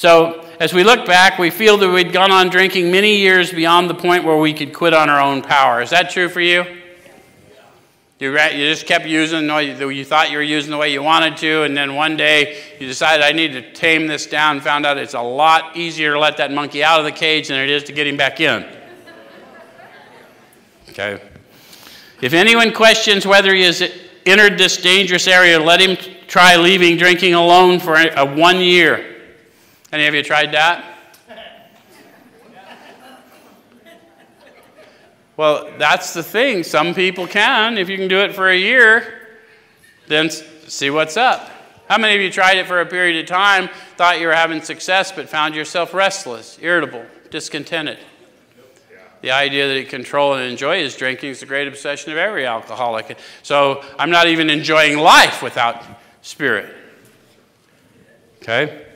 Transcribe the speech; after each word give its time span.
So, 0.00 0.46
as 0.60 0.72
we 0.72 0.84
look 0.84 1.06
back, 1.06 1.40
we 1.40 1.50
feel 1.50 1.76
that 1.78 1.90
we'd 1.90 2.12
gone 2.12 2.30
on 2.30 2.50
drinking 2.50 2.92
many 2.92 3.16
years 3.16 3.52
beyond 3.52 3.90
the 3.90 3.94
point 3.94 4.22
where 4.22 4.36
we 4.36 4.54
could 4.54 4.72
quit 4.72 4.94
on 4.94 5.10
our 5.10 5.20
own 5.20 5.42
power. 5.42 5.82
Is 5.82 5.90
that 5.90 6.10
true 6.10 6.28
for 6.28 6.40
you? 6.40 6.64
You, 8.20 8.32
just 8.32 8.86
kept 8.86 9.06
using 9.06 9.48
the 9.48 9.88
you 9.88 10.04
thought 10.04 10.30
you 10.30 10.36
were 10.36 10.42
using 10.44 10.70
the 10.70 10.76
way 10.76 10.92
you 10.92 11.02
wanted 11.02 11.36
to, 11.38 11.64
and 11.64 11.76
then 11.76 11.96
one 11.96 12.16
day 12.16 12.62
you 12.78 12.86
decided, 12.86 13.24
I 13.24 13.32
need 13.32 13.50
to 13.54 13.72
tame 13.72 14.06
this 14.06 14.26
down, 14.26 14.60
found 14.60 14.86
out 14.86 14.98
it's 14.98 15.14
a 15.14 15.20
lot 15.20 15.76
easier 15.76 16.12
to 16.12 16.20
let 16.20 16.36
that 16.36 16.52
monkey 16.52 16.84
out 16.84 17.00
of 17.00 17.04
the 17.04 17.10
cage 17.10 17.48
than 17.48 17.58
it 17.58 17.68
is 17.68 17.82
to 17.82 17.92
get 17.92 18.06
him 18.06 18.16
back 18.16 18.38
in. 18.38 18.64
Okay. 20.90 21.20
If 22.22 22.34
anyone 22.34 22.72
questions 22.72 23.26
whether 23.26 23.52
he 23.52 23.62
has 23.62 23.82
entered 24.24 24.58
this 24.58 24.76
dangerous 24.76 25.26
area, 25.26 25.58
let 25.58 25.80
him 25.80 25.96
try 26.28 26.54
leaving 26.54 26.96
drinking 26.98 27.34
alone 27.34 27.80
for 27.80 27.96
a, 27.96 28.14
a 28.14 28.36
one 28.36 28.60
year. 28.60 29.07
Any 29.92 30.06
of 30.06 30.14
you 30.14 30.22
tried 30.22 30.52
that? 30.52 30.84
Well, 35.36 35.70
that's 35.78 36.14
the 36.14 36.22
thing. 36.22 36.64
Some 36.64 36.94
people 36.94 37.28
can. 37.28 37.78
If 37.78 37.88
you 37.88 37.96
can 37.96 38.08
do 38.08 38.18
it 38.18 38.34
for 38.34 38.48
a 38.48 38.56
year, 38.56 39.28
then 40.08 40.30
see 40.30 40.90
what's 40.90 41.16
up. 41.16 41.48
How 41.88 41.96
many 41.96 42.16
of 42.16 42.20
you 42.20 42.30
tried 42.30 42.58
it 42.58 42.66
for 42.66 42.80
a 42.80 42.86
period 42.86 43.22
of 43.22 43.26
time, 43.26 43.70
thought 43.96 44.20
you 44.20 44.26
were 44.26 44.34
having 44.34 44.60
success, 44.60 45.12
but 45.12 45.28
found 45.28 45.54
yourself 45.54 45.94
restless, 45.94 46.58
irritable, 46.60 47.06
discontented? 47.30 47.98
The 49.20 49.30
idea 49.30 49.68
that 49.68 49.78
you 49.78 49.86
control 49.86 50.34
and 50.34 50.44
enjoy 50.44 50.80
his 50.80 50.96
drinking 50.96 51.30
is 51.30 51.40
the 51.40 51.46
great 51.46 51.68
obsession 51.68 52.12
of 52.12 52.18
every 52.18 52.44
alcoholic. 52.44 53.16
So 53.42 53.84
I'm 53.98 54.10
not 54.10 54.26
even 54.26 54.50
enjoying 54.50 54.98
life 54.98 55.42
without 55.42 55.84
spirit. 56.20 56.74
Okay? 58.42 58.86